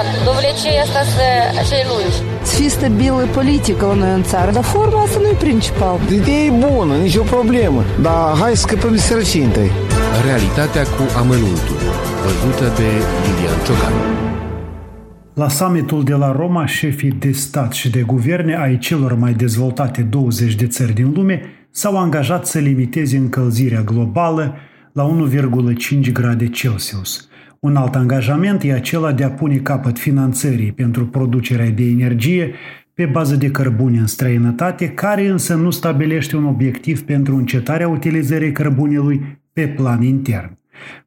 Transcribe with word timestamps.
aceea 0.00 0.82
asta 0.82 1.02
să 1.02 1.26
acei 1.60 1.84
lungi. 1.90 2.16
Să 2.42 2.56
fie 2.56 2.68
stabilă 2.68 3.28
politică 3.32 3.86
la 3.86 3.94
noi 3.94 4.12
în 4.14 4.22
țară, 4.22 4.50
dar 4.50 4.62
forma 4.62 5.02
asta 5.02 5.18
nu 5.20 5.28
e 5.28 5.36
principal. 5.38 5.98
Ideea 6.12 6.44
e 6.44 6.50
bună, 6.50 6.94
nicio 6.96 7.22
problemă, 7.22 7.82
dar 8.02 8.36
hai 8.40 8.56
să 8.56 8.64
scăpăm 8.66 8.90
de 8.90 8.98
sărăcinte. 8.98 9.70
Realitatea 10.24 10.82
cu 10.82 11.04
amănuntul, 11.16 11.80
văzută 12.22 12.66
de 12.80 12.88
Lilian 13.24 13.58
Ciocan. 13.64 13.92
La 15.34 15.48
summitul 15.48 16.04
de 16.04 16.14
la 16.14 16.32
Roma, 16.32 16.66
șefii 16.66 17.10
de 17.10 17.32
stat 17.32 17.72
și 17.72 17.90
de 17.90 18.00
guverne 18.00 18.56
ai 18.56 18.78
celor 18.78 19.14
mai 19.14 19.32
dezvoltate 19.32 20.02
20 20.02 20.54
de 20.54 20.66
țări 20.66 20.92
din 20.92 21.12
lume 21.14 21.42
s-au 21.70 21.98
angajat 21.98 22.46
să 22.46 22.58
limiteze 22.58 23.16
încălzirea 23.16 23.80
globală 23.80 24.54
la 24.92 25.16
1,5 25.30 26.12
grade 26.12 26.48
Celsius. 26.48 27.28
Un 27.66 27.76
alt 27.76 27.94
angajament 27.94 28.62
e 28.62 28.72
acela 28.72 29.12
de 29.12 29.24
a 29.24 29.30
pune 29.30 29.56
capăt 29.56 29.98
finanțării 29.98 30.72
pentru 30.72 31.06
producerea 31.06 31.70
de 31.70 31.82
energie 31.82 32.52
pe 32.94 33.04
bază 33.04 33.36
de 33.36 33.50
cărbune 33.50 33.98
în 33.98 34.06
străinătate, 34.06 34.88
care 34.88 35.28
însă 35.28 35.54
nu 35.54 35.70
stabilește 35.70 36.36
un 36.36 36.44
obiectiv 36.44 37.04
pentru 37.04 37.36
încetarea 37.36 37.88
utilizării 37.88 38.52
cărbunelui 38.52 39.40
pe 39.52 39.68
plan 39.68 40.02
intern. 40.02 40.58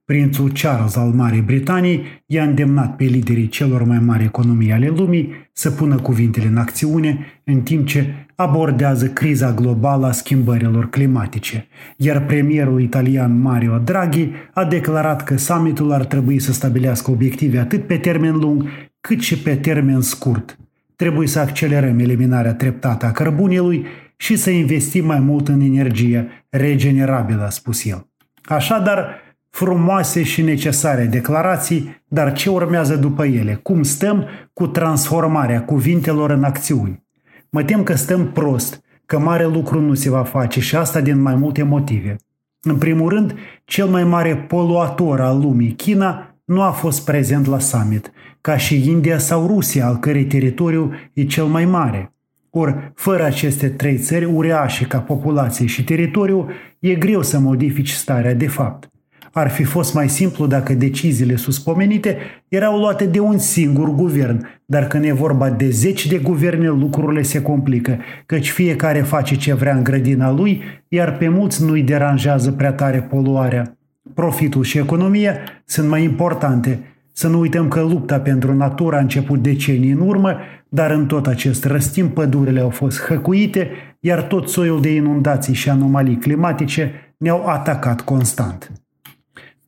Prințul 0.05 0.51
Charles 0.51 0.95
al 0.95 1.09
Marii 1.09 1.41
Britanii 1.41 2.03
i-a 2.25 2.43
îndemnat 2.43 2.95
pe 2.95 3.03
liderii 3.03 3.47
celor 3.47 3.83
mai 3.83 3.99
mari 3.99 4.23
economii 4.23 4.71
ale 4.71 4.87
lumii 4.87 5.49
să 5.53 5.71
pună 5.71 5.95
cuvintele 5.95 6.47
în 6.47 6.57
acțiune 6.57 7.41
în 7.43 7.61
timp 7.61 7.87
ce 7.87 8.13
abordează 8.35 9.07
criza 9.07 9.53
globală 9.53 10.05
a 10.05 10.11
schimbărilor 10.11 10.89
climatice. 10.89 11.67
Iar 11.97 12.25
premierul 12.25 12.81
italian 12.81 13.41
Mario 13.41 13.77
Draghi 13.77 14.29
a 14.53 14.65
declarat 14.65 15.23
că 15.23 15.37
summitul 15.37 15.91
ar 15.91 16.05
trebui 16.05 16.39
să 16.39 16.51
stabilească 16.53 17.11
obiective 17.11 17.57
atât 17.57 17.88
pe 17.88 17.97
termen 17.97 18.35
lung 18.35 18.66
cât 19.01 19.22
și 19.22 19.38
pe 19.38 19.55
termen 19.55 20.01
scurt. 20.01 20.57
Trebuie 20.95 21.27
să 21.27 21.39
accelerăm 21.39 21.99
eliminarea 21.99 22.53
treptată 22.53 23.05
a 23.05 23.11
cărbunelui 23.11 23.85
și 24.16 24.35
să 24.35 24.49
investim 24.49 25.05
mai 25.05 25.19
mult 25.19 25.47
în 25.47 25.61
energie 25.61 26.27
regenerabilă, 26.49 27.45
a 27.45 27.49
spus 27.49 27.85
el. 27.85 28.07
Așadar, 28.44 29.28
frumoase 29.50 30.23
și 30.23 30.42
necesare 30.42 31.03
declarații, 31.03 32.03
dar 32.08 32.33
ce 32.33 32.50
urmează 32.50 32.95
după 32.95 33.25
ele? 33.25 33.59
Cum 33.64 33.83
stăm 33.83 34.25
cu 34.53 34.67
transformarea 34.67 35.64
cuvintelor 35.64 36.30
în 36.30 36.44
acțiuni? 36.44 37.03
Mă 37.50 37.64
tem 37.64 37.83
că 37.83 37.95
stăm 37.95 38.31
prost, 38.31 38.83
că 39.06 39.19
mare 39.19 39.45
lucru 39.45 39.80
nu 39.80 39.94
se 39.94 40.09
va 40.09 40.23
face 40.23 40.59
și 40.59 40.75
asta 40.75 41.02
din 41.02 41.22
mai 41.22 41.36
multe 41.36 41.64
motive. 41.64 42.16
În 42.61 42.78
primul 42.78 43.09
rând, 43.09 43.36
cel 43.66 43.88
mai 43.88 44.03
mare 44.03 44.36
poluator 44.36 45.22
al 45.22 45.39
lumii, 45.39 45.72
China, 45.72 46.36
nu 46.45 46.61
a 46.61 46.72
fost 46.72 47.06
prezent 47.06 47.45
la 47.45 47.59
summit, 47.59 48.11
ca 48.41 48.58
și 48.58 48.89
India 48.89 49.17
sau 49.17 49.47
Rusia, 49.47 49.86
al 49.86 49.97
cărei 49.97 50.25
teritoriu 50.25 50.91
e 51.13 51.23
cel 51.23 51.45
mai 51.45 51.66
mare. 51.66 52.13
Ori, 52.50 52.91
fără 52.95 53.23
aceste 53.23 53.69
trei 53.69 53.97
țări 53.97 54.25
uriașe 54.25 54.86
ca 54.86 55.00
populație 55.00 55.66
și 55.66 55.84
teritoriu, 55.84 56.50
e 56.80 56.95
greu 56.95 57.22
să 57.22 57.39
modifici 57.39 57.91
starea 57.91 58.34
de 58.34 58.47
fapt. 58.47 58.89
Ar 59.31 59.49
fi 59.49 59.63
fost 59.63 59.94
mai 59.94 60.09
simplu 60.09 60.47
dacă 60.47 60.73
deciziile 60.73 61.35
suspomenite 61.35 62.17
erau 62.47 62.77
luate 62.77 63.05
de 63.05 63.19
un 63.19 63.38
singur 63.38 63.89
guvern, 63.89 64.47
dar 64.66 64.88
când 64.88 65.03
e 65.03 65.11
vorba 65.11 65.49
de 65.49 65.69
zeci 65.69 66.08
de 66.08 66.17
guverne, 66.17 66.67
lucrurile 66.67 67.22
se 67.22 67.41
complică, 67.41 67.97
căci 68.25 68.52
fiecare 68.52 69.02
face 69.02 69.35
ce 69.35 69.53
vrea 69.53 69.75
în 69.75 69.83
grădina 69.83 70.31
lui, 70.31 70.61
iar 70.88 71.17
pe 71.17 71.27
mulți 71.27 71.63
nu-i 71.63 71.83
deranjează 71.83 72.52
prea 72.52 72.72
tare 72.72 73.02
poluarea. 73.02 73.77
Profitul 74.13 74.63
și 74.63 74.77
economia 74.77 75.35
sunt 75.66 75.89
mai 75.89 76.03
importante. 76.03 76.80
Să 77.11 77.27
nu 77.27 77.39
uităm 77.39 77.67
că 77.67 77.81
lupta 77.81 78.19
pentru 78.19 78.53
natură 78.53 78.95
a 78.95 79.00
început 79.00 79.41
decenii 79.41 79.91
în 79.91 80.00
urmă, 80.00 80.38
dar 80.69 80.91
în 80.91 81.06
tot 81.06 81.28
acest 81.28 81.66
răstim 81.66 82.09
pădurile 82.09 82.59
au 82.59 82.69
fost 82.69 83.01
hăcuite, 83.01 83.69
iar 84.00 84.22
tot 84.22 84.50
soiul 84.50 84.81
de 84.81 84.94
inundații 84.94 85.53
și 85.53 85.69
anomalii 85.69 86.17
climatice 86.17 86.91
ne-au 87.17 87.46
atacat 87.46 88.01
constant. 88.01 88.72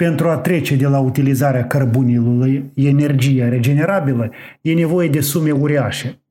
Pentru 0.01 0.27
a 0.27 0.37
trece 0.37 0.75
de 0.75 0.87
la 0.87 0.99
utilizarea 0.99 1.67
cărbunilului 1.67 2.71
energia 2.73 3.49
regenerabilă, 3.49 4.29
e 4.61 4.73
nevoie 4.73 5.09
de 5.09 5.19
sume 5.19 5.51
uriașe, 5.51 6.21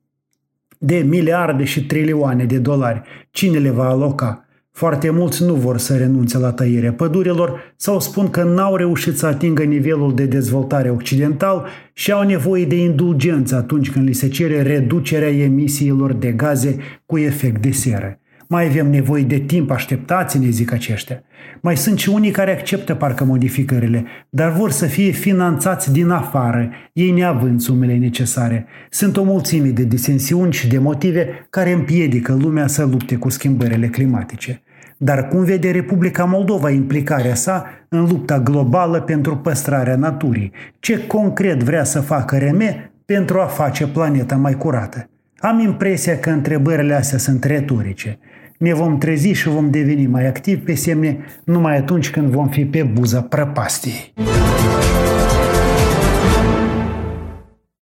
de 0.79 0.97
miliarde 0.97 1.65
și 1.65 1.87
trilioane 1.87 2.45
de 2.45 2.59
dolari. 2.59 3.03
Cine 3.31 3.59
le 3.59 3.71
va 3.71 3.89
aloca? 3.89 4.49
Foarte 4.73 5.11
mulți 5.11 5.45
nu 5.45 5.55
vor 5.55 5.79
să 5.79 5.97
renunțe 5.97 6.39
la 6.39 6.53
tăierea 6.53 6.93
pădurilor 6.93 7.75
sau 7.77 8.01
spun 8.01 8.31
că 8.31 8.43
n-au 8.43 8.77
reușit 8.77 9.17
să 9.17 9.27
atingă 9.27 9.63
nivelul 9.63 10.15
de 10.15 10.25
dezvoltare 10.25 10.91
occidental 10.91 11.67
și 11.93 12.13
au 12.13 12.23
nevoie 12.23 12.65
de 12.65 12.77
indulgență 12.77 13.57
atunci 13.57 13.91
când 13.91 14.07
li 14.07 14.13
se 14.13 14.29
cere 14.29 14.63
reducerea 14.63 15.31
emisiilor 15.31 16.13
de 16.13 16.33
gaze 16.33 16.77
cu 17.07 17.19
efect 17.19 17.63
de 17.63 17.71
seră. 17.71 18.21
Mai 18.53 18.67
avem 18.67 18.91
nevoie 18.91 19.23
de 19.23 19.39
timp, 19.39 19.71
așteptați-ne, 19.71 20.49
zic 20.49 20.73
aceștia. 20.73 21.23
Mai 21.61 21.77
sunt 21.77 21.99
și 21.99 22.09
unii 22.09 22.31
care 22.31 22.53
acceptă 22.53 22.95
parcă 22.95 23.25
modificările, 23.25 24.05
dar 24.31 24.53
vor 24.53 24.71
să 24.71 24.87
fie 24.87 25.11
finanțați 25.11 25.93
din 25.93 26.09
afară, 26.09 26.71
ei 26.93 27.11
neavând 27.11 27.61
sumele 27.61 27.97
necesare. 27.97 28.67
Sunt 28.89 29.17
o 29.17 29.23
mulțime 29.23 29.69
de 29.69 29.85
disensiuni 29.85 30.53
și 30.53 30.69
de 30.69 30.79
motive 30.79 31.47
care 31.51 31.73
împiedică 31.73 32.37
lumea 32.41 32.67
să 32.67 32.85
lupte 32.85 33.17
cu 33.17 33.29
schimbările 33.29 33.89
climatice. 33.89 34.63
Dar 34.97 35.29
cum 35.29 35.45
vede 35.45 35.71
Republica 35.71 36.25
Moldova 36.25 36.71
implicarea 36.71 37.35
sa 37.35 37.67
în 37.89 38.07
lupta 38.07 38.41
globală 38.41 39.01
pentru 39.01 39.37
păstrarea 39.37 39.97
naturii? 39.97 40.53
Ce 40.81 41.07
concret 41.07 41.63
vrea 41.63 41.85
să 41.85 42.01
facă 42.01 42.39
RME 42.39 42.93
pentru 43.05 43.41
a 43.41 43.47
face 43.47 43.87
planeta 43.87 44.37
mai 44.37 44.57
curată? 44.57 45.11
Am 45.39 45.59
impresia 45.59 46.19
că 46.19 46.31
întrebările 46.31 46.95
astea 46.95 47.19
sunt 47.19 47.45
retorice 47.45 48.19
ne 48.61 48.75
vom 48.75 48.99
trezi 48.99 49.33
și 49.33 49.49
vom 49.49 49.71
deveni 49.71 50.07
mai 50.07 50.27
activi 50.27 50.61
pe 50.61 50.75
semne 50.75 51.19
numai 51.45 51.77
atunci 51.77 52.11
când 52.11 52.31
vom 52.31 52.49
fi 52.49 52.65
pe 52.65 52.83
buza 52.83 53.21
prăpastiei. 53.21 54.13